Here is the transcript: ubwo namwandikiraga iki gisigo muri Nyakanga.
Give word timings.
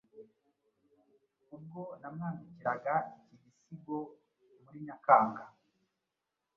ubwo 1.55 1.81
namwandikiraga 1.99 2.95
iki 3.33 3.37
gisigo 3.43 3.97
muri 4.63 4.79
Nyakanga. 4.85 5.43